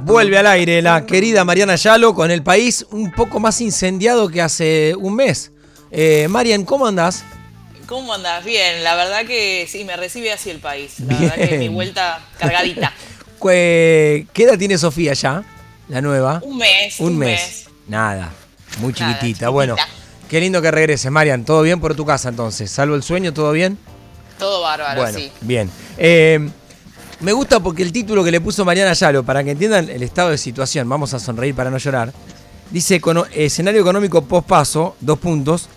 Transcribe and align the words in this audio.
Vuelve 0.00 0.36
al 0.36 0.46
aire 0.46 0.82
la 0.82 1.06
querida 1.06 1.44
Mariana 1.44 1.76
Yalo 1.76 2.14
con 2.14 2.30
el 2.30 2.42
país 2.42 2.84
un 2.90 3.12
poco 3.12 3.40
más 3.40 3.60
incendiado 3.60 4.28
que 4.28 4.42
hace 4.42 4.94
un 4.98 5.14
mes. 5.14 5.52
Eh, 5.90 6.26
Marian, 6.28 6.64
¿cómo 6.64 6.86
andás? 6.86 7.24
¿Cómo 7.86 8.12
andás? 8.12 8.44
Bien, 8.44 8.82
la 8.82 8.94
verdad 8.94 9.24
que 9.26 9.66
sí, 9.70 9.84
me 9.84 9.96
recibe 9.96 10.32
así 10.32 10.50
el 10.50 10.58
país. 10.58 11.00
La 11.00 11.18
verdad 11.18 11.48
que 11.48 11.58
mi 11.58 11.68
vuelta 11.68 12.20
cargadita. 12.38 12.92
¿Qué 13.40 14.26
edad 14.34 14.58
tiene 14.58 14.78
Sofía 14.78 15.12
ya? 15.14 15.42
La 15.88 16.00
nueva. 16.00 16.40
Un 16.44 16.58
mes. 16.58 17.00
Un, 17.00 17.18
mes. 17.18 17.66
Nada, 17.88 18.32
muy 18.78 18.92
chiquitita. 18.92 19.48
Bueno, 19.48 19.76
qué 20.28 20.40
lindo 20.40 20.62
que 20.62 20.70
regreses, 20.70 21.10
Marian. 21.10 21.44
¿Todo 21.44 21.62
bien 21.62 21.80
por 21.80 21.94
tu 21.94 22.06
casa 22.06 22.28
entonces? 22.28 22.70
¿Salvo 22.70 22.94
el 22.94 23.02
sueño? 23.02 23.32
¿Todo 23.32 23.52
bien? 23.52 23.78
Todo 24.38 24.62
bárbaro, 24.62 25.00
bueno, 25.00 25.18
sí. 25.18 25.30
Bien. 25.40 25.70
Eh, 25.98 26.48
me 27.22 27.32
gusta 27.32 27.60
porque 27.60 27.82
el 27.82 27.92
título 27.92 28.24
que 28.24 28.30
le 28.30 28.40
puso 28.40 28.64
Mariana 28.64 28.92
Yalo, 28.92 29.24
para 29.24 29.42
que 29.44 29.52
entiendan 29.52 29.88
el 29.88 30.02
estado 30.02 30.30
de 30.30 30.38
situación, 30.38 30.88
vamos 30.88 31.14
a 31.14 31.20
sonreír 31.20 31.54
para 31.54 31.70
no 31.70 31.78
llorar, 31.78 32.12
dice 32.70 33.00
escenario 33.34 33.80
económico 33.80 34.24
post 34.24 34.46
paso, 34.46 34.96
dos 35.00 35.18
puntos, 35.18 35.68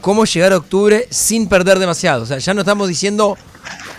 cómo 0.00 0.24
llegar 0.24 0.52
a 0.52 0.56
octubre 0.56 1.06
sin 1.10 1.48
perder 1.48 1.78
demasiado. 1.78 2.22
O 2.22 2.26
sea, 2.26 2.38
ya 2.38 2.54
no 2.54 2.62
estamos 2.62 2.88
diciendo 2.88 3.36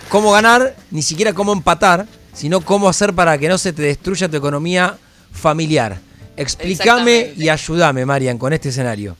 cómo 0.08 0.32
ganar, 0.32 0.76
ni 0.90 1.02
siquiera 1.02 1.32
cómo 1.32 1.52
empatar, 1.52 2.06
sino 2.32 2.60
cómo 2.60 2.88
hacer 2.88 3.14
para 3.14 3.38
que 3.38 3.48
no 3.48 3.56
se 3.58 3.72
te 3.72 3.82
destruya 3.82 4.28
tu 4.28 4.36
economía 4.36 4.98
familiar. 5.32 6.00
Explícame 6.36 7.34
y 7.36 7.48
ayúdame, 7.48 8.04
Marian, 8.04 8.36
con 8.36 8.52
este 8.52 8.68
escenario. 8.68 9.16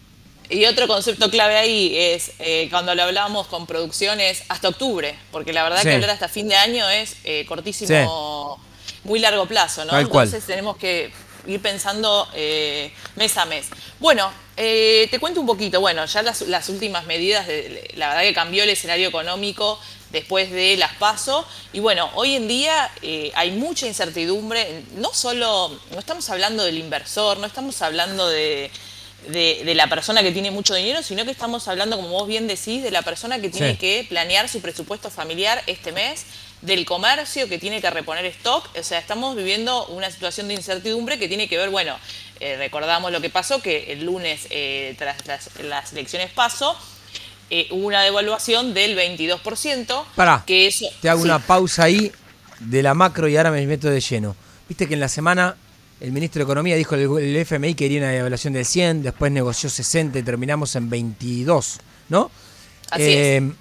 Y 0.49 0.65
otro 0.67 0.87
concepto 0.87 1.31
clave 1.31 1.57
ahí 1.57 1.97
es, 1.97 2.33
eh, 2.39 2.69
cuando 2.71 2.95
lo 2.95 3.03
hablamos 3.03 3.49
con 3.49 3.67
producciones, 3.67 4.45
hasta 4.49 4.69
octubre, 4.69 5.19
porque 5.33 5.53
la 5.53 5.65
verdad 5.65 5.83
que 5.83 5.95
hablar 5.95 6.11
hasta 6.11 6.29
fin 6.29 6.49
de 6.49 6.55
año 6.55 6.89
es 6.89 7.17
eh, 7.25 7.45
cortísimo, 7.49 8.61
muy 9.05 9.19
largo 9.19 9.47
plazo, 9.47 9.85
¿no? 9.85 9.99
Entonces 9.99 10.45
tenemos 10.47 10.77
que 10.77 11.11
ir 11.47 11.61
pensando 11.61 12.29
eh, 12.35 12.93
mes 13.17 13.37
a 13.37 13.45
mes. 13.45 13.67
Bueno, 13.99 14.31
te 14.55 15.19
cuento 15.21 15.41
un 15.41 15.47
poquito, 15.47 15.81
bueno, 15.81 16.07
ya 16.07 16.23
las, 16.23 16.69
últimas 16.69 17.07
medidas, 17.07 17.47
de, 17.47 17.91
la 17.97 18.09
verdad 18.09 18.23
que 18.23 18.35
cambió 18.35 18.63
el 18.63 18.71
escenario 18.71 19.09
económico 19.09 19.81
después 20.11 20.51
de 20.53 20.77
las 20.77 20.95
PASO. 20.95 21.45
Y 21.73 21.81
bueno, 21.81 22.09
hoy 22.15 22.37
en 22.37 22.47
día 22.47 22.91
hay 23.35 23.51
mucha 23.51 23.87
incertidumbre, 23.87 24.85
no 24.95 25.13
solo, 25.13 25.77
no 25.91 25.99
estamos 25.99 26.31
hablando 26.31 26.65
del 26.65 26.79
inversor, 26.79 27.39
no 27.39 27.47
estamos 27.47 27.83
hablando 27.83 28.29
de 28.29 28.71
de, 29.29 29.75
la 29.75 29.89
persona 29.89 30.23
que 30.23 30.33
tiene 30.33 30.51
mucho 30.51 30.75
dinero, 30.75 31.03
sino 31.03 31.25
que 31.25 31.31
estamos 31.31 31.67
hablando, 31.69 31.97
como 31.97 32.09
vos 32.09 32.29
bien 32.29 32.47
decís, 32.47 32.83
de 32.83 32.91
la 32.91 33.03
persona 33.03 33.41
que 33.41 33.51
tiene 33.51 33.77
que 33.77 34.07
planear 34.09 34.49
su 34.49 34.61
presupuesto 34.61 35.11
familiar 35.11 35.63
este 35.67 35.93
mes, 35.93 36.27
del 36.63 36.85
comercio 36.85 37.49
que 37.49 37.59
tiene 37.59 37.81
que 37.81 37.91
reponer 37.91 38.25
stock. 38.27 38.69
O 38.79 38.83
sea, 38.83 38.99
estamos 38.99 39.37
viviendo 39.37 39.87
una 39.89 40.11
situación 40.11 40.49
de 40.49 40.55
incertidumbre 40.55 41.19
que 41.19 41.29
tiene 41.29 41.49
que 41.49 41.59
ver, 41.59 41.71
bueno, 41.71 41.97
eh, 42.41 42.57
recordamos 42.57 43.13
lo 43.13 43.21
que 43.21 43.31
pasó, 43.31 43.61
que 43.61 43.93
el 43.93 44.05
lunes, 44.05 44.47
eh, 44.51 44.95
tras 44.99 45.17
las, 45.63 45.93
elecciones 45.93 46.31
paso, 46.31 46.77
eh, 47.51 47.69
hubo 47.71 47.87
una 47.87 48.03
devaluación 48.03 48.75
del 48.75 48.97
22%. 48.97 50.05
Pará, 50.15 50.43
que 50.47 50.67
eso, 50.67 50.87
te 51.01 51.09
hago 51.09 51.23
una 51.23 51.39
pausa 51.39 51.85
ahí 51.85 52.11
de 52.61 52.83
la 52.83 52.95
macro 52.95 53.29
y 53.29 53.37
ahora 53.37 53.51
me 53.51 53.65
meto 53.67 53.89
de 53.89 54.01
lleno. 54.01 54.37
Viste 54.69 54.89
que 54.89 54.95
en 54.95 55.01
la 55.01 55.09
semana 55.09 55.57
el 56.01 56.13
ministro 56.13 56.41
de 56.41 56.45
Economía 56.45 56.77
dijo 56.77 56.97
que 56.97 57.05
el 57.05 57.37
FMI 57.37 57.75
quería 57.75 58.01
una 58.01 58.11
devaluación 58.11 58.53
del 58.53 58.65
100, 58.65 59.03
después 59.03 59.33
negoció 59.33 59.71
60 59.71 60.19
y 60.19 60.23
terminamos 60.23 60.77
en 60.77 60.91
22, 60.91 61.81
¿no? 62.09 62.31
Así 62.91 63.03
es. 63.03 63.43
Eh, 63.43 63.53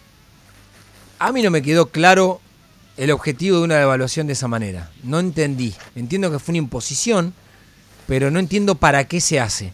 a 1.20 1.32
mí 1.32 1.42
no 1.42 1.50
me 1.50 1.62
quedó 1.62 1.88
claro 1.88 2.42
el 2.98 3.12
objetivo 3.12 3.60
de 3.60 3.64
una 3.64 3.76
devaluación 3.76 4.28
de 4.28 4.34
esa 4.34 4.48
manera. 4.48 4.92
No 5.04 5.20
entendí. 5.20 5.74
Entiendo 5.96 6.30
que 6.30 6.40
fue 6.40 6.54
una 6.54 6.60
imposición, 6.60 7.34
pero 8.08 8.32
no 8.32 8.40
entiendo 8.40 8.76
para 8.76 9.06
qué 9.06 9.22
se 9.22 9.40
hace 9.40 9.74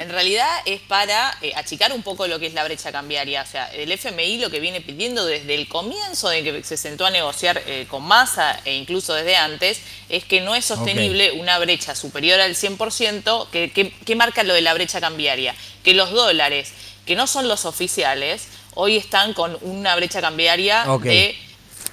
en 0.00 0.08
realidad 0.08 0.48
es 0.64 0.80
para 0.80 1.36
eh, 1.42 1.52
achicar 1.54 1.92
un 1.92 2.02
poco 2.02 2.26
lo 2.26 2.38
que 2.40 2.46
es 2.46 2.54
la 2.54 2.64
brecha 2.64 2.90
cambiaria. 2.90 3.42
O 3.42 3.46
sea, 3.46 3.66
el 3.66 3.92
FMI 3.92 4.38
lo 4.38 4.50
que 4.50 4.58
viene 4.58 4.80
pidiendo 4.80 5.26
desde 5.26 5.54
el 5.54 5.68
comienzo 5.68 6.30
de 6.30 6.42
que 6.42 6.64
se 6.64 6.78
sentó 6.78 7.04
a 7.04 7.10
negociar 7.10 7.62
eh, 7.66 7.86
con 7.88 8.02
masa 8.04 8.58
e 8.64 8.74
incluso 8.76 9.12
desde 9.12 9.36
antes, 9.36 9.82
es 10.08 10.24
que 10.24 10.40
no 10.40 10.54
es 10.54 10.64
sostenible 10.64 11.32
una 11.32 11.58
brecha 11.58 11.94
superior 11.94 12.40
al 12.40 12.54
100%. 12.54 13.50
que, 13.50 14.16
marca 14.16 14.42
lo 14.42 14.54
de 14.54 14.62
la 14.62 14.72
brecha 14.72 15.02
cambiaria? 15.02 15.54
Que 15.84 15.92
los 15.92 16.10
dólares, 16.12 16.72
que 17.04 17.14
no 17.14 17.26
son 17.26 17.46
los 17.46 17.66
oficiales, 17.66 18.48
hoy 18.74 18.96
están 18.96 19.34
con 19.34 19.58
una 19.60 19.96
brecha 19.96 20.22
cambiaria 20.22 20.86
de 21.02 21.36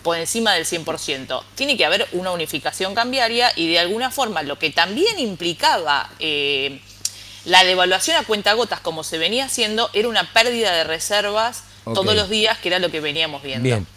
por 0.01 0.18
encima 0.18 0.53
del 0.53 0.63
100%. 0.66 1.44
Tiene 1.56 1.75
que 1.75 1.84
haber 1.84 2.07
una 2.13 2.31
unificación 2.31 2.95
cambiaria 2.95 3.51
y 3.57 3.68
de 3.68 3.79
alguna 3.79 4.12
forma 4.12 4.44
lo 4.44 4.57
que 4.57 4.69
también 4.69 5.19
implicaba... 5.19 6.09
Eh, 6.19 6.79
la 7.47 7.63
devaluación 7.63 8.18
a 8.18 8.24
cuentagotas, 8.24 8.81
como 8.81 9.06
se 9.06 9.18
venía 9.18 9.46
haciendo, 9.46 9.90
era 9.94 10.09
una 10.09 10.34
pérdida 10.34 10.74
de 10.74 10.84
reservas 10.84 11.63
todos 11.85 12.13
los 12.13 12.30
días, 12.30 12.58
que 12.58 12.68
era 12.68 12.80
lo 12.80 12.91
que 12.91 13.00
veníamos 13.00 13.41
viendo. 13.41 13.63
Bien, 13.63 13.88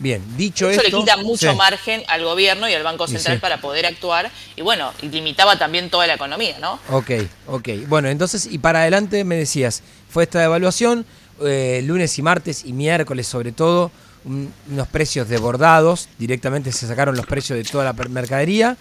bien. 0.00 0.36
Dicho 0.36 0.68
Eso 0.68 0.82
le 0.82 0.90
quita 0.90 1.16
mucho 1.16 1.54
margen 1.54 2.02
al 2.08 2.24
gobierno 2.24 2.68
y 2.68 2.74
al 2.74 2.82
Banco 2.82 3.06
Central 3.06 3.38
para 3.38 3.60
poder 3.60 3.86
actuar. 3.86 4.32
Y 4.56 4.62
bueno, 4.62 4.92
limitaba 5.02 5.56
también 5.56 5.88
toda 5.88 6.08
la 6.08 6.14
economía, 6.14 6.58
¿no? 6.58 6.80
Ok, 6.90 7.12
ok. 7.46 7.68
Bueno, 7.86 8.08
entonces, 8.08 8.48
y 8.50 8.58
para 8.58 8.80
adelante 8.80 9.22
me 9.22 9.36
decías, 9.36 9.84
fue 10.10 10.24
esta 10.24 10.40
devaluación, 10.40 11.06
eh, 11.44 11.82
lunes 11.84 12.18
y 12.18 12.22
martes 12.22 12.64
y 12.64 12.72
miércoles 12.72 13.28
sobre 13.28 13.52
todo, 13.52 13.92
unos 14.24 14.88
precios 14.88 15.28
desbordados, 15.28 16.08
directamente 16.18 16.72
se 16.72 16.88
sacaron 16.88 17.16
los 17.16 17.26
precios 17.26 17.56
de 17.56 17.62
toda 17.62 17.84
la 17.84 17.92
mercadería. 17.92 18.76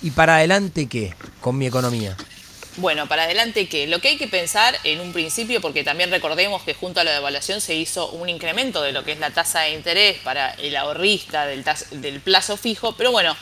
¿Y 0.00 0.12
para 0.12 0.36
adelante 0.36 0.86
qué 0.86 1.14
con 1.42 1.58
mi 1.58 1.66
economía? 1.66 2.16
Bueno, 2.78 3.08
para 3.08 3.22
adelante 3.22 3.68
que 3.68 3.86
lo 3.86 4.00
que 4.00 4.08
hay 4.08 4.16
que 4.18 4.28
pensar 4.28 4.78
en 4.84 5.00
un 5.00 5.14
principio, 5.14 5.62
porque 5.62 5.82
también 5.82 6.10
recordemos 6.10 6.62
que 6.62 6.74
junto 6.74 7.00
a 7.00 7.04
la 7.04 7.12
devaluación 7.12 7.62
se 7.62 7.74
hizo 7.74 8.10
un 8.10 8.28
incremento 8.28 8.82
de 8.82 8.92
lo 8.92 9.02
que 9.02 9.12
es 9.12 9.18
la 9.18 9.30
tasa 9.30 9.62
de 9.62 9.70
interés 9.70 10.18
para 10.18 10.50
el 10.52 10.76
ahorrista 10.76 11.46
del, 11.46 11.64
del 11.92 12.20
plazo 12.20 12.58
fijo, 12.58 12.92
pero 12.92 13.12
bueno, 13.12 13.34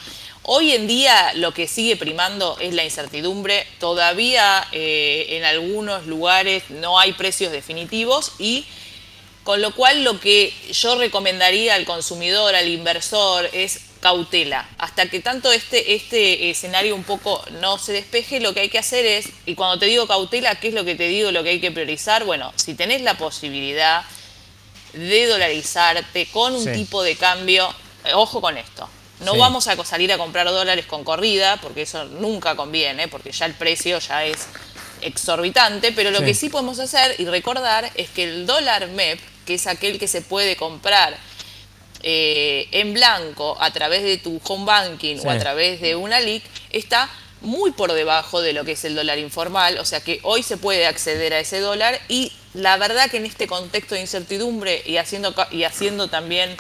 hoy 0.45 0.71
en 0.71 0.87
día 0.87 1.33
lo 1.35 1.53
que 1.53 1.67
sigue 1.67 1.97
primando 1.97 2.57
es 2.61 2.75
la 2.75 2.85
incertidumbre, 2.85 3.67
todavía 3.81 4.69
eh, 4.71 5.27
en 5.31 5.43
algunos 5.43 6.07
lugares 6.07 6.71
no 6.71 7.01
hay 7.01 7.13
precios 7.15 7.51
definitivos 7.51 8.35
y 8.39 8.65
con 9.43 9.61
lo 9.61 9.75
cual 9.75 10.05
lo 10.05 10.21
que 10.21 10.55
yo 10.71 10.97
recomendaría 10.97 11.75
al 11.75 11.85
consumidor, 11.85 12.55
al 12.55 12.69
inversor, 12.69 13.51
es 13.53 13.81
cautela. 14.05 14.69
Hasta 14.77 15.09
que 15.09 15.21
tanto 15.21 15.51
este, 15.51 15.95
este 15.95 16.51
escenario 16.51 16.95
un 16.95 17.05
poco 17.05 17.43
no 17.63 17.79
se 17.79 17.95
despeje, 17.95 18.39
lo 18.39 18.53
que 18.53 18.61
hay 18.61 18.69
que 18.69 18.79
hacer 18.79 19.07
es, 19.07 19.31
y 19.47 19.55
cuando 19.55 19.79
te 19.79 19.87
digo 19.87 20.07
cautela, 20.07 20.57
¿qué 20.57 20.69
es 20.69 20.75
lo 20.75 20.85
que 20.85 20.95
te 20.95 21.09
digo, 21.09 21.31
lo 21.31 21.43
que 21.43 21.49
hay 21.49 21.61
que 21.61 21.71
priorizar? 21.71 22.25
Bueno, 22.25 22.53
si 22.55 22.75
tenés 22.75 23.01
la 23.01 23.17
posibilidad 23.17 24.05
de 24.93 25.27
dolarizarte 25.27 26.27
con 26.27 26.55
un 26.55 26.71
tipo 26.71 27.03
de 27.03 27.17
cambio, 27.17 27.75
eh, 28.05 28.13
ojo 28.13 28.43
con 28.43 28.59
esto. 28.59 28.87
No 29.21 29.39
vamos 29.39 29.69
a 29.69 29.85
salir 29.87 30.13
a 30.13 30.19
comprar 30.19 30.47
dólares 30.49 30.85
con 30.85 31.03
corrida, 31.03 31.57
porque 31.63 31.83
eso 31.83 32.05
nunca 32.05 32.57
conviene, 32.57 33.09
porque 33.09 33.33
ya 33.33 33.47
el 33.47 33.55
precio 33.55 34.01
ya 34.01 34.27
es 34.27 34.49
exorbitante, 35.01 35.93
pero 35.93 36.11
lo 36.11 36.21
que 36.21 36.35
sí 36.35 36.51
podemos 36.51 36.79
hacer 36.79 37.15
y 37.19 37.25
recordar 37.25 37.91
es 37.95 38.11
que 38.11 38.25
el 38.25 38.47
dólar 38.47 38.89
MEP, 38.89 39.19
que 39.47 39.55
es 39.55 39.67
aquel 39.67 39.99
que 39.99 40.09
se 40.09 40.21
puede 40.21 40.57
comprar 40.57 41.17
eh, 42.07 42.69
en 42.73 42.93
blanco 42.93 43.57
a 43.59 43.73
través 43.73 44.03
de 44.03 44.19
tu 44.19 44.39
home 44.45 44.67
banking 44.67 45.17
o 45.25 45.31
a 45.31 45.39
través 45.39 45.81
de 45.81 45.97
una 45.97 46.21
LIC 46.21 46.43
está 46.71 47.09
muy 47.41 47.71
por 47.71 47.95
debajo 47.95 48.43
de 48.43 48.53
lo 48.53 48.63
que 48.67 48.73
es 48.73 48.85
el 48.85 48.95
dólar 48.95 49.19
informal, 49.19 49.79
o 49.79 49.87
sea 49.87 50.03
que 50.03 50.21
hoy 50.23 50.43
se 50.43 50.59
puede 50.59 50.87
acceder 50.87 51.33
a 51.33 51.41
ese 51.41 51.61
dólar 51.61 51.99
y 52.09 52.31
la 52.53 52.77
verdad 52.77 53.11
que 53.11 53.17
en 53.17 53.25
este 53.25 53.47
contexto 53.47 53.95
de 53.95 54.03
incertidumbre 54.03 54.83
y 54.85 54.99
haciendo, 54.99 55.35
y 55.51 55.63
haciendo 55.65 56.09
también, 56.09 56.55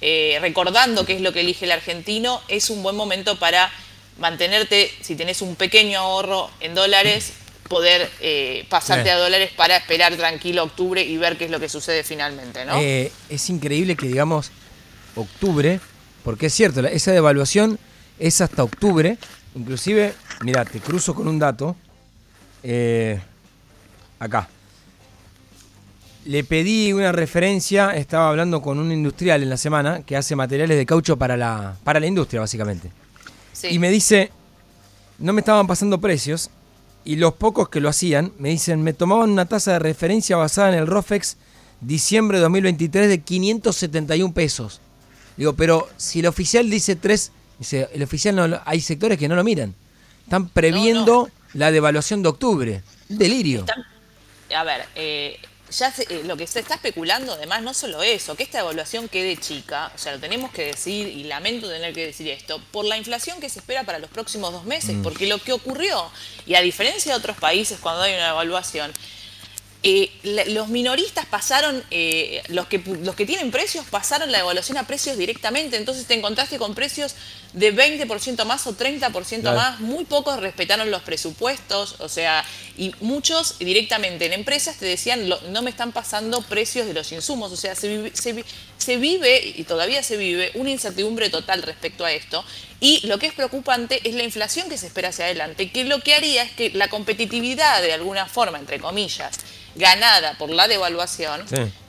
eh, 0.00 0.38
recordando 0.40 1.04
qué 1.04 1.16
es 1.16 1.20
lo 1.20 1.34
que 1.34 1.40
elige 1.40 1.66
el 1.66 1.72
argentino, 1.72 2.40
es 2.48 2.70
un 2.70 2.82
buen 2.82 2.96
momento 2.96 3.38
para 3.38 3.70
mantenerte, 4.18 4.90
si 5.02 5.16
tenés 5.16 5.42
un 5.42 5.54
pequeño 5.54 5.98
ahorro 5.98 6.50
en 6.60 6.74
dólares, 6.74 7.34
poder 7.68 8.10
eh, 8.20 8.64
pasarte 8.70 9.10
a 9.10 9.18
dólares 9.18 9.50
para 9.54 9.76
esperar 9.76 10.16
tranquilo 10.16 10.64
octubre 10.64 11.02
y 11.02 11.18
ver 11.18 11.36
qué 11.36 11.44
es 11.44 11.50
lo 11.50 11.60
que 11.60 11.68
sucede 11.68 12.04
finalmente, 12.04 12.64
¿no? 12.64 12.78
es 12.78 13.50
increíble 13.50 13.94
que, 13.94 14.06
digamos, 14.06 14.50
octubre, 15.20 15.80
porque 16.24 16.46
es 16.46 16.54
cierto, 16.54 16.80
esa 16.86 17.12
devaluación 17.12 17.78
es 18.18 18.40
hasta 18.40 18.62
octubre. 18.62 19.18
Inclusive, 19.54 20.14
mira, 20.42 20.64
te 20.64 20.80
cruzo 20.80 21.14
con 21.14 21.28
un 21.28 21.38
dato. 21.38 21.76
Eh, 22.62 23.20
acá. 24.18 24.48
Le 26.24 26.44
pedí 26.44 26.92
una 26.92 27.12
referencia, 27.12 27.96
estaba 27.96 28.28
hablando 28.28 28.60
con 28.60 28.78
un 28.78 28.92
industrial 28.92 29.42
en 29.42 29.48
la 29.48 29.56
semana 29.56 30.02
que 30.02 30.16
hace 30.16 30.36
materiales 30.36 30.76
de 30.76 30.84
caucho 30.84 31.16
para 31.16 31.36
la, 31.36 31.76
para 31.84 32.00
la 32.00 32.06
industria, 32.06 32.40
básicamente. 32.40 32.90
Y 33.70 33.78
me 33.78 33.90
dice, 33.90 34.30
no 35.18 35.32
me 35.32 35.40
estaban 35.40 35.66
pasando 35.66 35.98
precios, 35.98 36.50
y 37.04 37.16
los 37.16 37.34
pocos 37.34 37.70
que 37.70 37.80
lo 37.80 37.88
hacían 37.88 38.32
me 38.38 38.50
dicen, 38.50 38.82
me 38.82 38.92
tomaban 38.92 39.30
una 39.30 39.46
tasa 39.46 39.72
de 39.72 39.78
referencia 39.78 40.36
basada 40.36 40.68
en 40.68 40.74
el 40.74 40.86
ROFEX 40.86 41.38
diciembre 41.80 42.38
de 42.38 42.42
2023 42.42 43.08
de 43.08 43.20
571 43.20 44.34
pesos. 44.34 44.80
Digo, 45.38 45.54
pero 45.54 45.88
si 45.96 46.18
el 46.18 46.26
oficial 46.26 46.68
dice 46.68 46.96
3, 46.96 47.32
dice, 47.60 47.88
el 47.94 48.02
oficial 48.02 48.34
no, 48.34 48.60
hay 48.64 48.80
sectores 48.80 49.16
que 49.16 49.28
no 49.28 49.36
lo 49.36 49.44
miran. 49.44 49.74
Están 50.24 50.48
previendo 50.48 51.30
la 51.54 51.70
devaluación 51.70 52.22
de 52.22 52.28
octubre. 52.28 52.82
Delirio. 53.08 53.64
a 54.54 54.64
ver, 54.64 54.84
eh, 54.96 55.38
ya 55.70 55.94
eh, 56.10 56.22
lo 56.24 56.36
que 56.36 56.46
se 56.46 56.60
está 56.60 56.74
especulando 56.74 57.32
además 57.32 57.62
no 57.62 57.72
solo 57.72 58.02
eso, 58.02 58.34
que 58.34 58.42
esta 58.42 58.60
evaluación 58.60 59.08
quede 59.08 59.36
chica, 59.36 59.92
o 59.94 59.98
sea, 59.98 60.12
lo 60.12 60.18
tenemos 60.18 60.50
que 60.50 60.66
decir 60.66 61.06
y 61.06 61.24
lamento 61.24 61.68
tener 61.68 61.94
que 61.94 62.06
decir 62.06 62.28
esto, 62.28 62.60
por 62.72 62.84
la 62.84 62.96
inflación 62.96 63.40
que 63.40 63.48
se 63.48 63.60
espera 63.60 63.84
para 63.84 63.98
los 63.98 64.10
próximos 64.10 64.52
dos 64.52 64.64
meses, 64.64 64.96
mm. 64.96 65.02
porque 65.02 65.26
lo 65.26 65.38
que 65.38 65.52
ocurrió, 65.52 66.10
y 66.46 66.54
a 66.54 66.62
diferencia 66.62 67.12
de 67.12 67.18
otros 67.18 67.36
países 67.36 67.78
cuando 67.80 68.02
hay 68.02 68.14
una 68.14 68.30
evaluación, 68.30 68.92
eh, 69.84 70.10
los 70.48 70.68
minoristas 70.68 71.24
pasaron, 71.26 71.84
eh, 71.92 72.42
los, 72.48 72.66
que, 72.66 72.78
los 72.78 73.14
que 73.14 73.24
tienen 73.24 73.52
precios 73.52 73.86
pasaron 73.86 74.32
la 74.32 74.40
evaluación 74.40 74.76
a 74.76 74.86
precios 74.86 75.16
directamente, 75.16 75.76
entonces 75.76 76.06
te 76.06 76.14
encontraste 76.14 76.58
con 76.58 76.74
precios 76.74 77.14
de 77.52 77.74
20% 77.74 78.44
más 78.44 78.66
o 78.66 78.76
30% 78.76 79.54
más, 79.54 79.80
muy 79.80 80.04
pocos 80.04 80.38
respetaron 80.40 80.90
los 80.90 81.02
presupuestos, 81.02 81.96
o 81.98 82.08
sea, 82.08 82.44
y 82.76 82.92
muchos 83.00 83.58
directamente 83.58 84.26
en 84.26 84.32
empresas 84.32 84.76
te 84.76 84.86
decían, 84.86 85.28
no 85.28 85.62
me 85.62 85.70
están 85.70 85.92
pasando 85.92 86.42
precios 86.42 86.86
de 86.86 86.94
los 86.94 87.10
insumos, 87.12 87.50
o 87.52 87.56
sea, 87.56 87.74
se 87.74 87.88
vive, 87.88 88.12
se 88.78 88.96
vive, 88.96 89.54
y 89.56 89.64
todavía 89.64 90.02
se 90.02 90.16
vive, 90.16 90.52
una 90.54 90.70
incertidumbre 90.70 91.30
total 91.30 91.62
respecto 91.62 92.04
a 92.04 92.12
esto, 92.12 92.44
y 92.80 93.06
lo 93.06 93.18
que 93.18 93.26
es 93.26 93.32
preocupante 93.32 94.00
es 94.08 94.14
la 94.14 94.22
inflación 94.22 94.68
que 94.68 94.78
se 94.78 94.86
espera 94.86 95.08
hacia 95.08 95.24
adelante, 95.24 95.70
que 95.70 95.84
lo 95.84 96.00
que 96.00 96.14
haría 96.14 96.42
es 96.42 96.52
que 96.52 96.70
la 96.70 96.88
competitividad 96.88 97.82
de 97.82 97.92
alguna 97.92 98.26
forma, 98.26 98.58
entre 98.58 98.78
comillas, 98.78 99.38
ganada 99.74 100.36
por 100.38 100.50
la 100.50 100.68
devaluación 100.68 101.44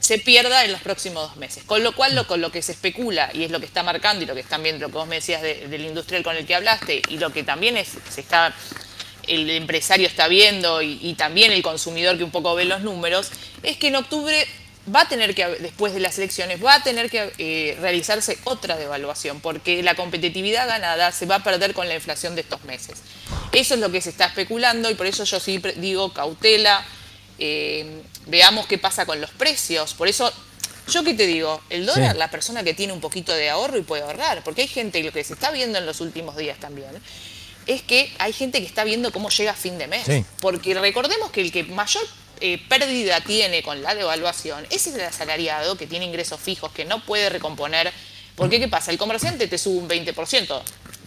se 0.10 0.18
pierda 0.18 0.66
en 0.66 0.72
los 0.72 0.82
próximos 0.82 1.30
dos 1.30 1.38
meses. 1.38 1.64
Con 1.66 1.84
lo 1.84 1.92
cual, 1.92 2.16
lo, 2.16 2.26
con 2.26 2.42
lo 2.42 2.52
que 2.52 2.64
se 2.64 2.72
especula, 2.72 3.30
y 3.32 3.44
es 3.44 3.52
lo 3.52 3.60
que 3.60 3.68
está 3.68 3.84
marcando, 3.84 4.24
y 4.24 4.26
lo 4.26 4.34
que 4.34 4.40
están 4.40 4.64
viendo, 4.64 4.88
lo 4.88 4.92
que 4.92 4.98
vos 4.98 5.08
me 5.08 5.18
decías 5.18 5.40
del 5.40 5.86
industrial 5.86 6.24
con 6.24 6.36
el 6.36 6.48
que 6.48 6.56
hablaste, 6.56 7.04
y 7.10 7.20
lo 7.20 7.32
que 7.32 7.44
también 7.44 7.78
es, 7.78 7.90
se 8.10 8.22
está, 8.22 8.52
el 9.28 9.48
empresario 9.52 10.08
está 10.08 10.28
viendo, 10.28 10.82
y, 10.82 11.14
también 11.14 11.52
el 11.52 11.62
consumidor 11.62 12.18
que 12.18 12.24
un 12.24 12.32
poco 12.32 12.56
ve 12.56 12.66
los 12.66 12.82
números, 12.82 13.30
es 13.62 13.78
que 13.78 13.90
en 13.90 13.98
octubre 13.98 14.48
va 14.92 15.02
a 15.02 15.08
tener 15.08 15.36
que, 15.36 15.46
después 15.46 15.94
de 15.94 16.00
las 16.00 16.18
elecciones, 16.18 16.66
va 16.66 16.74
a 16.74 16.82
tener 16.82 17.12
que 17.12 17.32
eh, 17.38 17.78
realizarse 17.80 18.40
otra 18.46 18.78
devaluación, 18.78 19.40
porque 19.42 19.84
la 19.84 19.94
competitividad 19.94 20.68
ganada 20.68 21.12
se 21.12 21.28
va 21.28 21.36
a 21.36 21.44
perder 21.44 21.76
con 21.76 21.88
la 21.88 21.94
inflación 21.94 22.34
de 22.34 22.42
estos 22.42 22.64
meses. 22.64 23.04
Eso 23.52 23.76
es 23.76 23.80
lo 23.80 23.92
que 23.92 24.02
se 24.02 24.10
está 24.10 24.26
especulando 24.26 24.90
y 24.90 24.96
por 24.96 25.06
eso 25.06 25.24
yo 25.24 25.40
sí 25.40 25.62
digo 25.76 26.12
cautela, 26.14 26.84
eh, 27.38 28.02
veamos 28.30 28.68
qué 28.68 28.78
pasa 28.78 29.06
con 29.06 29.20
los 29.20 29.32
precios. 29.32 29.94
Por 29.94 30.08
eso, 30.08 30.32
yo 30.88 31.04
qué 31.04 31.14
te 31.14 31.26
digo, 31.26 31.62
el 31.70 31.86
dólar, 31.86 32.16
la 32.16 32.32
persona 32.32 32.64
que 32.64 32.74
tiene 32.74 32.94
un 32.94 33.02
poquito 33.02 33.34
de 33.34 33.50
ahorro 33.50 33.78
y 33.78 33.82
puede 33.82 34.04
ahorrar, 34.04 34.44
porque 34.44 34.62
hay 34.62 34.68
gente, 34.68 35.04
lo 35.04 35.12
que 35.12 35.24
se 35.24 35.34
está 35.34 35.52
viendo 35.52 35.78
en 35.78 35.86
los 35.86 36.02
últimos 36.02 36.38
días 36.38 36.60
también, 36.60 36.90
es 37.68 37.82
que 37.84 38.12
hay 38.18 38.34
gente 38.34 38.60
que 38.60 38.66
está 38.66 38.84
viendo 38.84 39.12
cómo 39.12 39.30
llega 39.30 39.52
a 39.52 39.56
fin 39.56 39.78
de 39.78 39.88
mes. 39.88 40.08
Porque 40.40 40.74
recordemos 40.74 41.32
que 41.32 41.42
el 41.42 41.52
que 41.52 41.64
mayor 41.64 42.04
eh, 42.42 42.60
pérdida 42.70 43.22
tiene 43.22 43.62
con 43.62 43.82
la 43.82 43.94
devaluación 43.96 44.66
es 44.70 44.88
el 44.88 45.02
asalariado 45.02 45.78
que 45.78 45.86
tiene 45.86 46.06
ingresos 46.06 46.40
fijos, 46.40 46.72
que 46.72 46.86
no 46.86 47.04
puede 47.06 47.30
recomponer. 47.30 47.92
Porque, 48.36 48.60
¿qué 48.60 48.70
pasa? 48.70 48.92
El 48.92 48.98
comerciante 48.98 49.48
te 49.48 49.58
sube 49.58 49.78
un 49.80 49.90
20% 49.90 50.62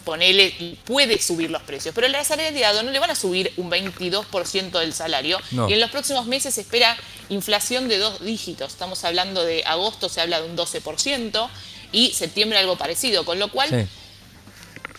ponele, 0.05 0.77
puede 0.85 1.21
subir 1.21 1.51
los 1.51 1.63
precios, 1.63 1.95
pero 1.95 2.07
el 2.07 2.15
asalariado 2.15 2.83
no 2.83 2.91
le 2.91 2.99
van 2.99 3.11
a 3.11 3.15
subir 3.15 3.53
un 3.57 3.71
22% 3.71 4.79
del 4.79 4.93
salario 4.93 5.39
y 5.69 5.73
en 5.73 5.81
los 5.81 5.91
próximos 5.91 6.27
meses 6.27 6.55
se 6.55 6.63
espera 6.63 6.97
inflación 7.29 7.89
de 7.89 7.99
dos 7.99 8.21
dígitos. 8.21 8.73
Estamos 8.73 9.05
hablando 9.05 9.45
de 9.45 9.63
agosto 9.65 10.09
se 10.09 10.21
habla 10.21 10.41
de 10.41 10.49
un 10.49 10.57
12% 10.57 11.49
y 11.93 12.13
septiembre 12.13 12.59
algo 12.59 12.77
parecido, 12.77 13.25
con 13.25 13.39
lo 13.39 13.51
cual 13.51 13.89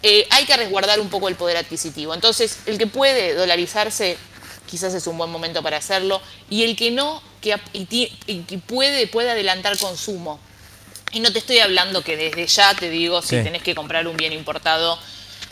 eh, 0.03 0.27
hay 0.29 0.45
que 0.45 0.57
resguardar 0.57 0.99
un 0.99 1.09
poco 1.09 1.27
el 1.27 1.35
poder 1.35 1.57
adquisitivo. 1.57 2.13
Entonces, 2.13 2.59
el 2.65 2.77
que 2.77 2.87
puede 2.87 3.33
dolarizarse 3.33 4.17
quizás 4.69 4.93
es 4.93 5.07
un 5.07 5.17
buen 5.17 5.29
momento 5.29 5.61
para 5.61 5.77
hacerlo 5.77 6.21
y 6.49 6.63
el 6.63 6.75
que 6.75 6.91
no, 6.91 7.21
que, 7.41 7.57
puede, 8.65 9.07
puede 9.07 9.31
adelantar 9.31 9.77
consumo 9.77 10.39
y 11.13 11.19
no 11.19 11.31
te 11.31 11.39
estoy 11.39 11.59
hablando 11.59 12.03
que 12.03 12.17
desde 12.17 12.47
ya 12.47 12.73
te 12.73 12.89
digo, 12.89 13.21
si 13.21 13.41
tenés 13.43 13.61
que 13.61 13.75
comprar 13.75 14.07
un 14.07 14.17
bien 14.17 14.33
importado, 14.33 14.97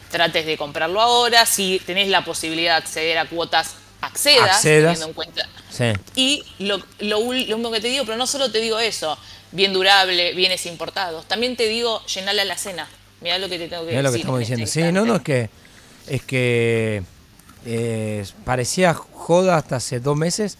trates 0.09 0.45
de 0.45 0.57
comprarlo 0.57 0.99
ahora. 0.99 1.45
Si 1.45 1.79
tenés 1.85 2.09
la 2.09 2.25
posibilidad 2.25 2.73
de 2.73 2.83
acceder 2.83 3.17
a 3.19 3.25
cuotas, 3.25 3.75
accedas, 4.01 4.61
teniendo 4.61 5.05
en 5.05 5.13
cuenta. 5.13 5.47
Y 6.15 6.43
lo, 6.59 6.81
lo, 6.99 7.19
único 7.19 7.71
que 7.71 7.79
te 7.79 7.87
digo, 7.87 8.05
pero 8.05 8.17
no 8.17 8.27
solo 8.27 8.51
te 8.51 8.59
digo 8.59 8.79
eso, 8.79 9.17
bien 9.51 9.71
durable, 9.71 10.33
bienes 10.33 10.65
importados, 10.65 11.27
también 11.27 11.55
te 11.55 11.67
digo 11.67 12.03
llenarle 12.07 12.41
a 12.41 12.45
la 12.45 12.57
cena. 12.57 12.87
Mirá 13.21 13.37
lo 13.37 13.47
que 13.47 13.59
te 13.59 13.67
tengo 13.67 13.83
que 13.83 13.91
decir. 13.91 14.03
lo 14.03 14.11
que 14.11 14.17
estamos 14.17 14.41
este 14.41 14.55
diciendo. 14.55 14.89
Sí, 14.89 14.93
no, 14.93 15.05
no, 15.05 15.17
es 15.17 15.21
que, 15.21 15.49
es 16.07 16.23
que 16.23 17.03
eh, 17.67 18.25
parecía 18.43 18.95
joda 18.95 19.57
hasta 19.57 19.75
hace 19.75 19.99
dos 19.99 20.17
meses, 20.17 20.57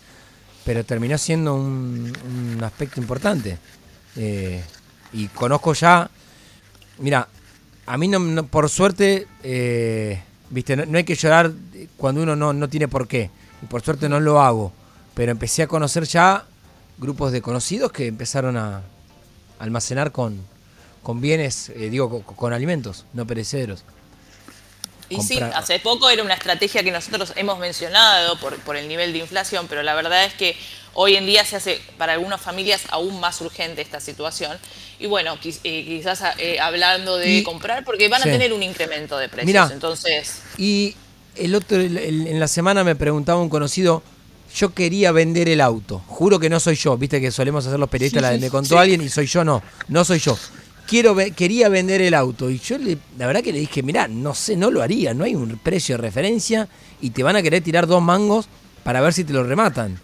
pero 0.63 0.86
terminó 0.86 1.18
siendo 1.18 1.56
un, 1.56 2.15
un 2.56 2.63
aspecto 2.63 3.01
importante. 3.01 3.57
Eh, 4.15 4.63
y 5.13 5.27
conozco 5.27 5.73
ya, 5.73 6.09
mira, 6.99 7.27
a 7.85 7.97
mí 7.97 8.07
no, 8.07 8.45
por 8.45 8.69
suerte, 8.69 9.27
eh, 9.43 10.21
viste, 10.49 10.75
no, 10.75 10.97
hay 10.97 11.03
que 11.03 11.15
llorar 11.15 11.51
cuando 11.97 12.23
uno 12.23 12.35
no, 12.35 12.53
no 12.53 12.69
tiene 12.69 12.87
por 12.87 13.07
qué. 13.07 13.29
Y 13.61 13.65
por 13.65 13.81
suerte 13.81 14.09
no 14.09 14.19
lo 14.19 14.41
hago. 14.41 14.71
Pero 15.13 15.31
empecé 15.31 15.63
a 15.63 15.67
conocer 15.67 16.05
ya 16.05 16.45
grupos 16.97 17.31
de 17.31 17.41
conocidos 17.41 17.91
que 17.91 18.07
empezaron 18.07 18.57
a 18.57 18.81
almacenar 19.59 20.11
con, 20.11 20.41
con 21.03 21.19
bienes, 21.19 21.69
eh, 21.69 21.89
digo, 21.89 22.23
con, 22.23 22.53
alimentos, 22.53 23.05
no 23.13 23.25
perecederos. 23.27 23.83
Y 25.09 25.21
sí, 25.21 25.39
hace 25.41 25.79
poco 25.79 26.09
era 26.09 26.23
una 26.23 26.35
estrategia 26.35 26.83
que 26.83 26.91
nosotros 26.91 27.33
hemos 27.35 27.59
mencionado 27.59 28.39
por, 28.39 28.57
por 28.59 28.77
el 28.77 28.87
nivel 28.87 29.11
de 29.11 29.19
inflación, 29.19 29.67
pero 29.67 29.83
la 29.83 29.93
verdad 29.93 30.23
es 30.23 30.33
que 30.33 30.55
Hoy 30.93 31.15
en 31.15 31.25
día 31.25 31.45
se 31.45 31.55
hace 31.55 31.79
para 31.97 32.13
algunas 32.13 32.41
familias 32.41 32.81
aún 32.89 33.19
más 33.19 33.39
urgente 33.41 33.81
esta 33.81 33.99
situación. 33.99 34.57
Y 34.99 35.07
bueno, 35.07 35.38
eh, 35.43 35.85
quizás 35.85 36.21
eh, 36.38 36.59
hablando 36.59 37.17
de 37.17 37.43
comprar, 37.43 37.85
porque 37.85 38.07
van 38.07 38.21
a 38.21 38.25
tener 38.25 38.53
un 38.53 38.61
incremento 38.61 39.17
de 39.17 39.29
precios. 39.29 39.71
entonces. 39.71 40.41
Y 40.57 40.95
el 41.35 41.55
otro, 41.55 41.79
en 41.79 42.39
la 42.39 42.47
semana 42.47 42.83
me 42.83 42.95
preguntaba 42.95 43.41
un 43.41 43.49
conocido, 43.49 44.03
yo 44.55 44.73
quería 44.73 45.11
vender 45.11 45.47
el 45.49 45.61
auto. 45.61 46.03
Juro 46.07 46.39
que 46.39 46.49
no 46.49 46.59
soy 46.59 46.75
yo, 46.75 46.97
viste 46.97 47.21
que 47.21 47.31
solemos 47.31 47.65
hacer 47.65 47.79
los 47.79 47.89
periodistas, 47.89 48.21
la 48.21 48.31
de 48.31 48.39
me 48.39 48.49
contó 48.49 48.77
alguien 48.77 49.01
y 49.01 49.09
soy 49.09 49.27
yo, 49.27 49.44
no, 49.44 49.63
no 49.87 50.03
soy 50.03 50.19
yo. 50.19 50.37
Quiero, 50.87 51.15
quería 51.35 51.69
vender 51.69 52.01
el 52.01 52.13
auto 52.13 52.49
y 52.49 52.59
yo 52.59 52.77
le, 52.77 52.97
la 53.17 53.27
verdad 53.27 53.41
que 53.41 53.53
le 53.53 53.59
dije, 53.59 53.81
mirá, 53.81 54.09
no 54.09 54.35
sé, 54.35 54.57
no 54.57 54.69
lo 54.69 54.81
haría, 54.81 55.13
no 55.13 55.23
hay 55.23 55.35
un 55.35 55.57
precio 55.57 55.95
de 55.95 56.01
referencia 56.01 56.68
y 56.99 57.11
te 57.11 57.23
van 57.23 57.37
a 57.37 57.42
querer 57.42 57.63
tirar 57.63 57.87
dos 57.87 58.01
mangos 58.01 58.47
para 58.83 58.99
ver 58.99 59.13
si 59.13 59.23
te 59.23 59.31
lo 59.31 59.44
rematan. 59.44 59.99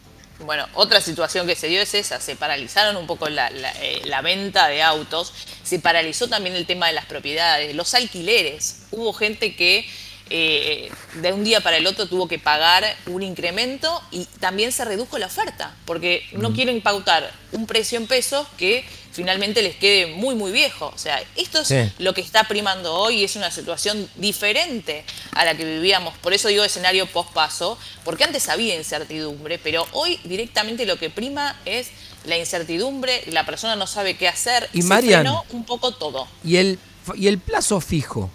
Bueno, 0.48 0.66
otra 0.76 1.02
situación 1.02 1.46
que 1.46 1.58
se 1.58 1.68
dio 1.68 1.82
es 1.82 1.94
esa, 1.94 2.22
se 2.22 2.38
paralizaron 2.38 2.96
un 2.96 3.06
poco 3.06 3.28
la, 3.28 3.50
eh, 3.82 4.02
venta 4.24 4.70
de 4.70 4.82
autos, 4.82 5.34
se 5.62 5.78
paralizó 5.78 6.30
también 6.30 6.56
el 6.56 6.66
tema 6.66 6.88
de 6.88 6.94
las 6.94 7.04
propiedades, 7.04 7.76
los 7.76 7.94
alquileres. 7.94 8.84
Hubo 8.92 9.12
gente 9.12 9.58
que 9.58 9.86
eh, 10.30 10.90
de 11.16 11.34
un 11.34 11.44
día 11.44 11.60
para 11.60 11.76
el 11.76 11.86
otro 11.86 12.08
tuvo 12.08 12.30
que 12.30 12.40
pagar 12.40 12.86
un 13.08 13.24
incremento 13.24 14.02
y 14.10 14.24
también 14.40 14.72
se 14.72 14.86
redujo 14.86 15.18
la 15.18 15.26
oferta, 15.26 15.76
porque 15.84 16.26
no 16.32 16.52
mm. 16.52 16.56
quieren 16.56 16.82
pautar 16.82 17.30
un 17.52 17.68
precio 17.68 17.98
en 17.98 18.08
pesos 18.08 18.48
que 18.58 18.86
finalmente 19.18 19.64
les 19.64 19.76
quede 19.76 20.06
muy, 20.06 20.36
muy 20.36 20.52
viejo. 20.52 20.92
O 20.94 20.98
sea, 21.00 21.20
esto 21.36 21.62
es 21.62 21.92
lo 21.98 22.14
que 22.14 22.22
está 22.22 22.44
primando 22.44 22.94
hoy 22.94 23.22
y 23.22 23.24
es 23.24 23.36
una 23.36 23.50
situación 23.50 24.08
diferente 24.16 25.04
a 25.32 25.44
la 25.44 25.58
que 25.58 25.66
vivíamos. 25.66 26.16
Por 26.20 26.34
eso 26.34 26.50
digo 26.50 26.64
escenario 26.64 27.08
post-paso, 27.08 27.80
porque 28.06 28.26
antes 28.26 28.48
había 28.48 28.76
incertidumbre, 28.76 29.58
pero 29.58 29.88
hoy 29.94 30.20
directamente 30.24 30.86
lo 30.86 31.00
que 31.00 31.10
prima 31.10 31.60
es 31.66 31.88
la 32.26 32.38
incertidumbre, 32.38 33.24
la 33.32 33.44
persona 33.44 33.76
no 33.76 33.88
sabe 33.88 34.16
qué 34.18 34.28
hacer, 34.28 34.70
y 34.72 34.84
se 34.84 35.24
un 35.50 35.66
poco 35.66 35.94
todo. 35.94 36.28
Y 36.44 36.58
el, 36.58 36.78
y 37.16 37.26
el 37.26 37.40
plazo 37.40 37.82
fijo, 37.82 38.30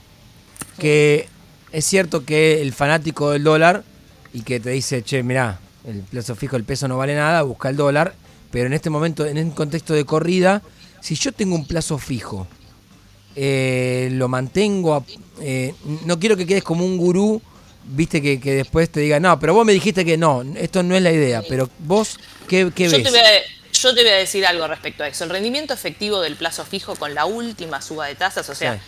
que 0.80 1.28
es 1.70 1.84
cierto 1.84 2.24
que 2.24 2.60
el 2.60 2.72
fanático 2.72 3.30
del 3.30 3.44
dólar 3.44 3.84
y 4.32 4.42
que 4.42 4.58
te 4.58 4.70
dice, 4.70 5.04
che, 5.04 5.22
mirá, 5.22 5.60
el 5.86 6.00
plazo 6.00 6.34
fijo, 6.34 6.56
el 6.56 6.64
peso 6.64 6.88
no 6.88 6.96
vale 6.96 7.14
nada, 7.14 7.42
busca 7.42 7.68
el 7.68 7.76
dólar, 7.76 8.16
pero 8.52 8.66
en 8.66 8.74
este 8.74 8.90
momento, 8.90 9.26
en 9.26 9.38
un 9.38 9.50
contexto 9.50 9.94
de 9.94 10.04
corrida, 10.04 10.62
si 11.00 11.16
yo 11.16 11.32
tengo 11.32 11.56
un 11.56 11.66
plazo 11.66 11.98
fijo, 11.98 12.46
eh, 13.34 14.10
lo 14.12 14.28
mantengo, 14.28 15.04
eh, 15.40 15.74
no 16.04 16.20
quiero 16.20 16.36
que 16.36 16.46
quedes 16.46 16.62
como 16.62 16.84
un 16.84 16.98
gurú, 16.98 17.40
viste, 17.84 18.20
que, 18.20 18.38
después 18.38 18.90
te 18.90 19.00
diga, 19.00 19.18
no, 19.18 19.40
pero 19.40 19.54
vos 19.54 19.64
me 19.64 19.72
dijiste 19.72 20.04
que 20.04 20.18
no, 20.18 20.42
esto 20.56 20.82
no 20.82 20.94
es 20.94 21.02
la 21.02 21.10
idea, 21.10 21.42
pero 21.48 21.68
vos, 21.80 22.18
¿qué, 22.46 22.70
qué 22.74 22.88
ves? 22.88 23.02
yo 23.72 23.94
te 23.94 24.02
voy 24.02 24.10
a 24.10 24.16
decir 24.16 24.46
algo 24.46 24.68
respecto 24.68 25.02
a 25.02 25.08
eso. 25.08 25.24
El 25.24 25.30
rendimiento 25.30 25.74
efectivo 25.74 26.20
del 26.20 26.36
plazo 26.36 26.64
fijo 26.64 26.94
con 26.94 27.14
la 27.14 27.24
última 27.24 27.82
suba 27.82 28.06
de 28.06 28.14
tasas, 28.14 28.48
o 28.48 28.54
sea, 28.54 28.80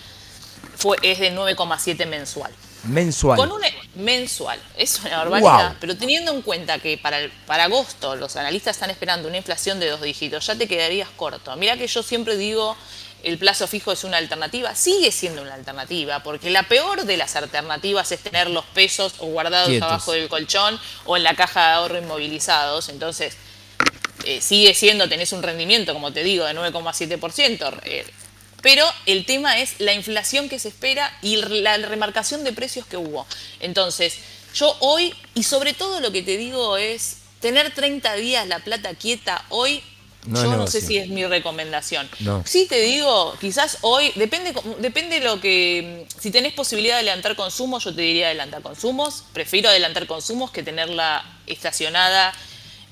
fue, 0.76 0.99
es 1.02 1.18
de 1.18 1.33
9,7 1.35 2.06
mensual. 2.06 2.52
Mensual. 2.85 3.38
Con 3.38 3.50
un, 3.50 3.62
mensual. 3.96 4.60
Es 4.76 5.00
una 5.00 5.18
barbaridad. 5.18 5.76
Pero 5.80 5.96
teniendo 5.96 6.32
en 6.32 6.42
cuenta 6.42 6.78
que 6.78 6.98
para, 6.98 7.18
para 7.46 7.64
agosto 7.64 8.16
los 8.16 8.36
analistas 8.36 8.76
están 8.76 8.90
esperando 8.90 9.28
una 9.28 9.36
inflación 9.36 9.80
de 9.80 9.88
dos 9.88 10.00
dígitos, 10.00 10.46
ya 10.46 10.54
te 10.54 10.68
quedarías 10.68 11.08
corto. 11.16 11.54
Mira 11.56 11.76
que 11.76 11.86
yo 11.86 12.02
siempre 12.02 12.36
digo 12.36 12.76
el 13.24 13.38
plazo 13.38 13.66
fijo 13.66 13.90
es 13.92 14.04
una 14.04 14.18
alternativa, 14.18 14.74
sigue 14.74 15.10
siendo 15.10 15.42
una 15.42 15.54
alternativa, 15.54 16.22
porque 16.22 16.50
la 16.50 16.62
peor 16.64 17.04
de 17.04 17.16
las 17.16 17.36
alternativas 17.36 18.12
es 18.12 18.20
tener 18.20 18.50
los 18.50 18.64
pesos 18.66 19.14
o 19.18 19.26
guardados 19.26 19.80
abajo 19.80 20.12
del 20.12 20.28
colchón 20.28 20.78
o 21.06 21.16
en 21.16 21.22
la 21.22 21.34
caja 21.34 21.68
de 21.68 21.72
ahorro 21.74 21.98
inmovilizados. 21.98 22.90
Entonces, 22.90 23.36
eh, 24.24 24.40
sigue 24.40 24.74
siendo, 24.74 25.08
tenés 25.08 25.32
un 25.32 25.42
rendimiento, 25.42 25.92
como 25.94 26.12
te 26.12 26.22
digo, 26.22 26.44
de 26.44 26.54
9,7%. 26.54 27.80
Eh, 27.84 28.06
pero 28.64 28.87
el 29.04 29.26
tema 29.26 29.61
es 29.61 29.78
la 29.78 29.92
inflación 29.92 30.49
que 30.49 30.59
se 30.59 30.68
espera 30.68 31.14
y 31.21 31.37
la 31.37 31.76
remarcación 31.76 32.44
de 32.44 32.54
precios 32.54 32.87
que 32.87 32.97
hubo. 32.97 33.26
Entonces, 33.61 34.16
yo 34.54 34.75
hoy, 34.80 35.14
y 35.35 35.42
sobre 35.42 35.75
todo 35.75 36.00
lo 36.00 36.11
que 36.12 36.23
te 36.23 36.38
digo 36.38 36.78
es, 36.78 37.18
tener 37.40 37.75
30 37.75 38.14
días 38.14 38.49
la 38.49 38.61
plata 38.61 38.94
quieta 38.94 39.44
hoy 39.50 39.83
yo 40.26 40.56
no 40.56 40.66
sé 40.66 40.80
si 40.80 40.97
es 40.97 41.11
mi 41.11 41.26
recomendación. 41.26 42.09
Sí 42.47 42.66
te 42.66 42.80
digo, 42.80 43.37
quizás 43.38 43.76
hoy, 43.83 44.11
depende, 44.14 44.54
depende 44.78 45.21
lo 45.21 45.38
que. 45.38 46.06
Si 46.18 46.30
tenés 46.30 46.54
posibilidad 46.54 46.94
de 46.94 47.00
adelantar 47.00 47.37
consumos, 47.37 47.85
yo 47.85 47.94
te 47.94 48.00
diría 48.00 48.28
adelantar 48.28 48.62
consumos. 48.62 49.25
Prefiero 49.35 49.68
adelantar 49.68 50.06
consumos 50.06 50.50
que 50.50 50.62
tenerla 50.62 51.23
estacionada 51.47 52.33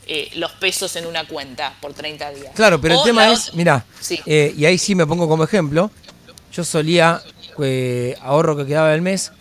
eh, 0.07 0.31
los 0.35 0.51
pesos 0.53 0.97
en 0.97 1.07
una 1.07 1.27
cuenta 1.27 1.75
por 1.81 1.93
30 1.93 2.31
días. 2.31 2.53
Claro, 2.55 2.81
pero 2.81 2.97
el 2.97 3.03
tema 3.05 3.31
es, 3.31 3.55
mira, 3.55 3.85
eh, 4.27 4.53
y 4.57 4.65
ahí 4.65 4.77
sí 4.77 4.95
me 4.95 5.07
pongo 5.07 5.29
como 5.29 5.45
ejemplo. 5.45 5.91
Yo 6.53 6.65
solía, 6.65 7.23
eh, 7.63 8.17
ahorro 8.21 8.57
que 8.57 8.67
quedaba 8.67 8.91
del 8.91 9.03
mes, 9.03 9.33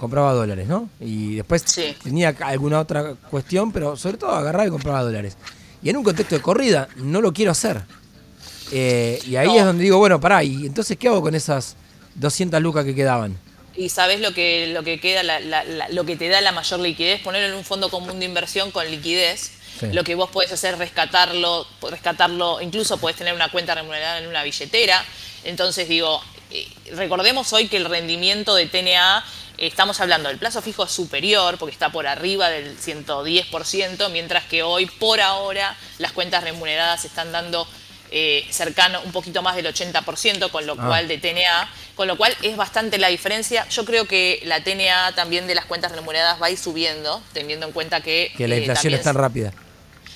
compraba 0.00 0.32
dólares, 0.32 0.66
¿no? 0.66 0.88
Y 1.00 1.36
después 1.36 1.64
tenía 2.02 2.34
alguna 2.40 2.80
otra 2.80 3.14
cuestión, 3.30 3.70
pero 3.70 3.96
sobre 3.96 4.16
todo 4.16 4.30
agarraba 4.30 4.66
y 4.66 4.70
compraba 4.70 5.02
dólares. 5.02 5.36
Y 5.82 5.90
en 5.90 5.96
un 5.98 6.02
contexto 6.02 6.34
de 6.34 6.40
corrida 6.42 6.88
no 6.96 7.20
lo 7.20 7.32
quiero 7.32 7.52
hacer. 7.52 7.82
Y 8.72 9.36
ahí 9.36 9.56
es 9.56 9.64
donde 9.64 9.84
digo, 9.84 9.98
bueno, 9.98 10.18
pará, 10.18 10.42
¿y 10.42 10.66
entonces 10.66 10.96
qué 10.96 11.08
hago 11.08 11.22
con 11.22 11.34
esas 11.34 11.76
200 12.16 12.60
lucas 12.60 12.84
que 12.84 12.94
quedaban? 12.94 13.36
Y 13.78 13.90
sabes 13.90 14.20
lo 14.20 14.34
que, 14.34 14.66
lo 14.66 14.82
que 14.82 14.98
queda, 14.98 15.22
lo 15.90 16.04
que 16.04 16.16
te 16.16 16.28
da 16.28 16.40
la 16.40 16.52
mayor 16.52 16.80
liquidez, 16.80 17.22
ponerlo 17.22 17.48
en 17.48 17.54
un 17.54 17.64
fondo 17.64 17.88
común 17.88 18.18
de 18.18 18.24
inversión 18.24 18.72
con 18.72 18.90
liquidez. 18.90 19.52
Lo 19.92 20.02
que 20.02 20.16
vos 20.16 20.30
podés 20.30 20.50
hacer 20.50 20.74
es 20.74 20.80
rescatarlo, 20.80 21.64
rescatarlo, 21.88 22.60
incluso 22.60 22.98
podés 22.98 23.16
tener 23.16 23.32
una 23.32 23.48
cuenta 23.48 23.76
remunerada 23.76 24.18
en 24.18 24.26
una 24.26 24.42
billetera. 24.42 25.04
Entonces 25.44 25.88
digo, 25.88 26.20
eh, 26.50 26.66
recordemos 26.92 27.52
hoy 27.52 27.68
que 27.68 27.76
el 27.76 27.84
rendimiento 27.84 28.56
de 28.56 28.66
TNA 28.66 29.24
Estamos 29.58 30.00
hablando 30.00 30.28
del 30.28 30.38
plazo 30.38 30.62
fijo 30.62 30.86
superior, 30.86 31.58
porque 31.58 31.72
está 31.72 31.90
por 31.90 32.06
arriba 32.06 32.48
del 32.48 32.78
110%, 32.78 34.08
mientras 34.10 34.44
que 34.44 34.62
hoy, 34.62 34.86
por 34.86 35.20
ahora, 35.20 35.76
las 35.98 36.12
cuentas 36.12 36.44
remuneradas 36.44 37.04
están 37.04 37.32
dando 37.32 37.66
eh, 38.10 38.46
cercano 38.50 39.00
un 39.02 39.12
poquito 39.12 39.42
más 39.42 39.56
del 39.56 39.66
80%, 39.66 40.50
con 40.50 40.66
lo 40.66 40.74
ah. 40.78 40.86
cual 40.86 41.08
de 41.08 41.18
TNA, 41.18 41.70
con 41.94 42.08
lo 42.08 42.16
cual 42.16 42.34
es 42.42 42.56
bastante 42.56 42.98
la 42.98 43.08
diferencia. 43.08 43.68
Yo 43.68 43.84
creo 43.84 44.06
que 44.06 44.40
la 44.44 44.62
TNA 44.62 45.14
también 45.14 45.46
de 45.46 45.54
las 45.54 45.64
cuentas 45.64 45.92
remuneradas 45.92 46.40
va 46.40 46.46
a 46.46 46.50
ir 46.50 46.58
subiendo, 46.58 47.22
teniendo 47.32 47.66
en 47.66 47.72
cuenta 47.72 48.00
que... 48.00 48.32
Que 48.36 48.48
la 48.48 48.56
eh, 48.56 48.58
inflación 48.58 48.94
es 48.94 49.02
tan 49.02 49.14
rápida. 49.14 49.52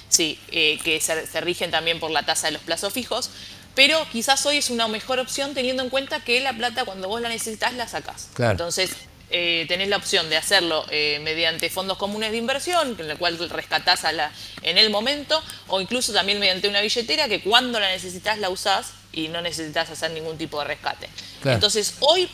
Sí, 0.08 0.38
eh, 0.50 0.78
que 0.84 1.00
se, 1.00 1.40
rigen 1.40 1.70
también 1.70 1.98
por 1.98 2.10
la 2.10 2.22
tasa 2.22 2.48
de 2.48 2.52
los 2.52 2.62
plazos 2.62 2.92
fijos. 2.92 3.30
Pero 3.74 4.06
quizás 4.12 4.44
hoy 4.44 4.58
es 4.58 4.68
una 4.68 4.86
mejor 4.86 5.18
opción 5.18 5.54
teniendo 5.54 5.82
en 5.82 5.88
cuenta 5.88 6.20
que 6.20 6.40
la 6.40 6.52
plata 6.52 6.84
cuando 6.84 7.08
vos 7.08 7.22
la 7.22 7.30
necesitas 7.30 7.72
la 7.74 7.88
sacás. 7.88 8.28
Entonces, 8.38 8.90
eh, 9.32 9.64
tenés 9.66 9.88
la 9.88 9.96
opción 9.96 10.28
de 10.28 10.36
hacerlo 10.36 10.84
eh, 10.90 11.18
mediante 11.22 11.70
fondos 11.70 11.96
comunes 11.96 12.30
de 12.32 12.36
inversión, 12.36 12.96
en 12.98 13.10
el 13.10 13.16
cual 13.16 13.38
rescatás 13.50 14.04
a 14.04 14.12
la, 14.12 14.30
en 14.62 14.76
el 14.76 14.90
momento, 14.90 15.42
o 15.68 15.80
incluso 15.80 16.12
también 16.12 16.38
mediante 16.38 16.68
una 16.68 16.82
billetera 16.82 17.28
que 17.28 17.40
cuando 17.40 17.80
la 17.80 17.90
necesitas 17.90 18.38
la 18.38 18.50
usás 18.50 18.92
y 19.12 19.28
no 19.28 19.40
necesitas 19.40 19.90
hacer 19.90 20.10
ningún 20.10 20.36
tipo 20.36 20.58
de 20.60 20.66
rescate. 20.66 21.08
Entonces, 21.44 21.94
hoy 22.00 22.28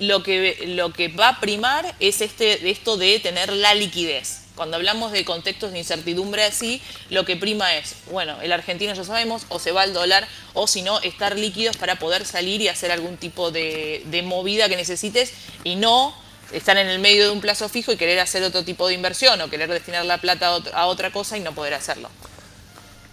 lo 0.00 0.22
que, 0.22 0.64
lo 0.66 0.92
que 0.92 1.08
va 1.08 1.28
a 1.28 1.40
primar 1.40 1.94
es 2.00 2.20
este, 2.20 2.68
esto 2.68 2.96
de 2.96 3.20
tener 3.20 3.52
la 3.52 3.74
liquidez. 3.74 4.40
Cuando 4.56 4.76
hablamos 4.76 5.12
de 5.12 5.24
contextos 5.24 5.72
de 5.72 5.78
incertidumbre 5.78 6.44
así, 6.44 6.82
lo 7.08 7.24
que 7.24 7.36
prima 7.36 7.76
es, 7.76 7.94
bueno, 8.10 8.40
el 8.42 8.52
argentino 8.52 8.92
ya 8.92 9.04
sabemos, 9.04 9.46
o 9.48 9.58
se 9.58 9.72
va 9.72 9.82
al 9.82 9.94
dólar, 9.94 10.26
o 10.52 10.66
si 10.66 10.82
no, 10.82 11.00
estar 11.00 11.38
líquidos 11.38 11.76
para 11.76 11.96
poder 11.96 12.26
salir 12.26 12.60
y 12.60 12.68
hacer 12.68 12.90
algún 12.90 13.16
tipo 13.16 13.50
de, 13.50 14.02
de 14.06 14.22
movida 14.22 14.68
que 14.68 14.76
necesites 14.76 15.32
y 15.64 15.76
no 15.76 16.14
estar 16.52 16.76
en 16.76 16.88
el 16.88 16.98
medio 17.00 17.24
de 17.24 17.30
un 17.30 17.40
plazo 17.40 17.68
fijo 17.68 17.92
y 17.92 17.96
querer 17.96 18.20
hacer 18.20 18.42
otro 18.42 18.64
tipo 18.64 18.88
de 18.88 18.94
inversión 18.94 19.40
o 19.40 19.48
querer 19.48 19.70
destinar 19.70 20.04
la 20.04 20.18
plata 20.18 20.56
a 20.74 20.86
otra 20.86 21.10
cosa 21.10 21.36
y 21.36 21.40
no 21.40 21.52
poder 21.52 21.74
hacerlo. 21.74 22.08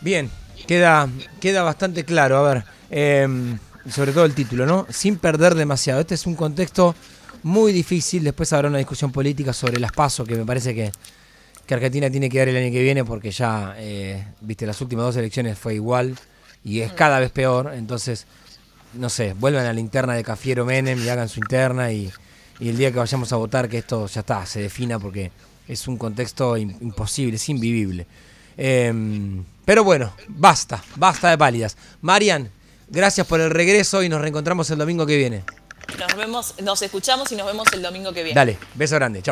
Bien, 0.02 0.30
queda, 0.68 1.10
queda 1.40 1.64
bastante 1.64 2.06
claro. 2.06 2.38
A 2.38 2.54
ver, 2.54 2.64
em, 2.90 3.58
sobre 3.90 4.12
todo 4.12 4.26
el 4.26 4.34
título, 4.34 4.66
¿no? 4.66 4.86
Sin 4.90 5.18
perder 5.18 5.56
demasiado. 5.56 6.02
Este 6.02 6.16
es 6.16 6.26
un 6.26 6.36
contexto 6.36 6.96
muy 7.44 7.72
difícil. 7.72 8.24
Después 8.24 8.52
habrá 8.54 8.70
una 8.70 8.78
discusión 8.78 9.12
política 9.12 9.54
sobre 9.54 9.80
las 9.80 9.92
pasos 9.92 10.28
que 10.28 10.36
me 10.36 10.46
parece 10.46 10.76
que, 10.76 10.92
que, 11.66 11.74
Argentina 11.74 12.10
tiene 12.10 12.30
que 12.30 12.40
dar 12.40 12.50
el 12.50 12.58
año 12.58 12.72
que 12.72 12.82
viene 12.82 13.04
porque 13.06 13.32
ya, 13.32 13.76
eh, 13.78 14.26
viste, 14.42 14.66
las 14.66 14.80
últimas 14.82 15.06
dos 15.06 15.16
elecciones 15.18 15.58
fue 15.58 15.76
igual 15.76 16.16
y 16.64 16.82
es 16.82 16.92
cada 16.94 17.20
vez 17.20 17.32
peor. 17.32 17.74
Entonces, 17.74 18.26
no 18.94 19.10
sé, 19.10 19.34
vuelvan 19.34 19.66
a 19.66 19.74
la 19.74 19.80
interna 19.80 20.14
de 20.14 20.24
Cafiero 20.24 20.66
Menem 20.66 21.02
y 21.04 21.10
hagan 21.10 21.30
su 21.30 21.40
interna 21.40 21.92
y 21.92 22.12
y 22.60 22.70
el 22.70 22.78
día 22.78 22.92
que 22.92 23.00
vayamos 23.00 23.32
a 23.34 23.36
votar 23.36 23.70
que 23.70 23.80
esto 23.80 24.08
ya 24.08 24.22
está, 24.22 24.46
se 24.46 24.62
defina 24.62 25.00
porque 25.00 25.32
es 25.68 25.88
un 25.88 25.98
contexto 25.98 26.58
imposible, 26.58 27.36
es 27.36 27.50
invivible. 27.50 28.08
Em, 28.56 29.44
pero 29.66 29.84
bueno, 29.84 30.14
basta, 30.28 30.84
basta 30.96 31.30
de 31.30 31.38
pálidas. 31.38 31.78
Marian, 32.02 32.50
gracias 32.88 33.28
por 33.28 33.40
el 33.42 33.52
regreso 33.52 34.02
y 34.02 34.10
nos 34.10 34.22
reencontramos 34.22 34.70
el 34.72 34.80
domingo 34.80 35.06
que 35.06 35.18
viene. 35.18 35.44
Nos 36.00 36.16
vemos, 36.16 36.56
nos 36.62 36.82
escuchamos 36.82 37.32
y 37.32 37.36
nos 37.36 37.46
vemos 37.46 37.68
el 37.74 37.82
domingo 37.82 38.12
que 38.12 38.24
viene. 38.24 38.36
Dale, 38.36 38.58
beso 38.76 38.96
grande, 38.96 39.22
chao. 39.22 39.26